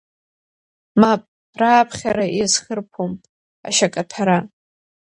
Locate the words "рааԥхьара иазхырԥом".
1.59-3.11